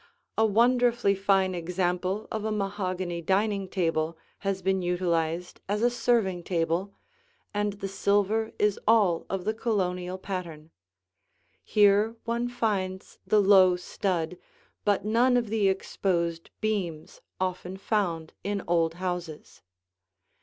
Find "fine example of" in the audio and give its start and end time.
1.13-2.43